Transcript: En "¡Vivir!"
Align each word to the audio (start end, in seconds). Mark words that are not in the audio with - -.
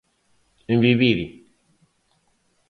En 0.71 0.77
"¡Vivir!" 0.83 1.19